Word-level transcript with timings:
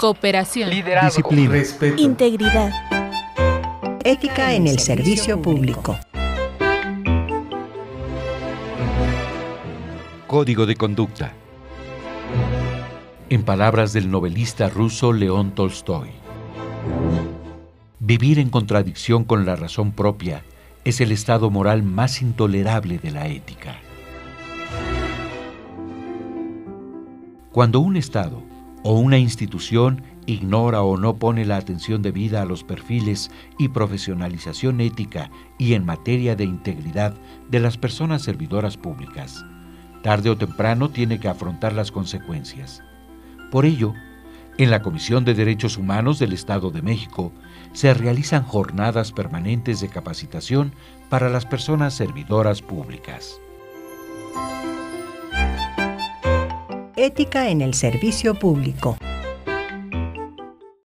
Cooperación. 0.00 0.70
Disciplina. 0.70 1.50
Respeto. 1.50 2.00
Integridad. 2.00 2.72
Ética 4.02 4.54
en 4.54 4.66
el 4.66 4.78
servicio 4.78 5.42
público. 5.42 5.94
Código 10.26 10.64
de 10.64 10.74
conducta. 10.76 11.34
En 13.28 13.42
palabras 13.42 13.92
del 13.92 14.10
novelista 14.10 14.70
ruso 14.70 15.12
León 15.12 15.54
Tolstoy. 15.54 16.08
Vivir 17.98 18.38
en 18.38 18.48
contradicción 18.48 19.24
con 19.24 19.44
la 19.44 19.54
razón 19.54 19.92
propia 19.92 20.44
es 20.82 21.02
el 21.02 21.12
estado 21.12 21.50
moral 21.50 21.82
más 21.82 22.22
intolerable 22.22 22.96
de 22.96 23.10
la 23.10 23.28
ética. 23.28 23.76
Cuando 27.52 27.80
un 27.80 27.98
Estado 27.98 28.49
o 28.82 28.98
una 28.98 29.18
institución 29.18 30.02
ignora 30.26 30.82
o 30.82 30.96
no 30.96 31.16
pone 31.16 31.44
la 31.44 31.56
atención 31.56 32.02
debida 32.02 32.42
a 32.42 32.44
los 32.44 32.64
perfiles 32.64 33.30
y 33.58 33.68
profesionalización 33.68 34.80
ética 34.80 35.30
y 35.58 35.74
en 35.74 35.84
materia 35.84 36.36
de 36.36 36.44
integridad 36.44 37.14
de 37.48 37.60
las 37.60 37.76
personas 37.76 38.22
servidoras 38.22 38.76
públicas, 38.76 39.44
tarde 40.02 40.30
o 40.30 40.36
temprano 40.36 40.90
tiene 40.90 41.18
que 41.18 41.28
afrontar 41.28 41.72
las 41.72 41.90
consecuencias. 41.90 42.82
Por 43.50 43.64
ello, 43.64 43.92
en 44.58 44.70
la 44.70 44.82
Comisión 44.82 45.24
de 45.24 45.34
Derechos 45.34 45.76
Humanos 45.76 46.18
del 46.18 46.32
Estado 46.32 46.70
de 46.70 46.82
México 46.82 47.32
se 47.72 47.94
realizan 47.94 48.44
jornadas 48.44 49.12
permanentes 49.12 49.80
de 49.80 49.88
capacitación 49.88 50.72
para 51.08 51.28
las 51.28 51.46
personas 51.46 51.94
servidoras 51.94 52.62
públicas. 52.62 53.40
Ética 57.02 57.48
en 57.48 57.62
el 57.62 57.72
servicio 57.72 58.34
público. 58.34 58.98